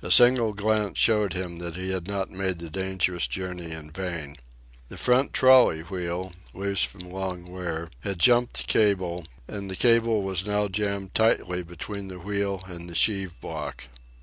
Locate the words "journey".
3.26-3.72